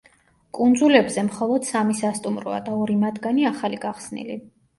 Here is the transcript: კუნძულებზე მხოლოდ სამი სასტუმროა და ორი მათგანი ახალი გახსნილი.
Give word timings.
კუნძულებზე 0.59 1.23
მხოლოდ 1.27 1.67
სამი 1.73 1.97
სასტუმროა 1.99 2.59
და 2.71 2.75
ორი 2.85 2.97
მათგანი 3.05 3.47
ახალი 3.53 3.81
გახსნილი. 3.87 4.41